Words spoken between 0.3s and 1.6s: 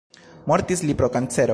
Mortis li pro kancero.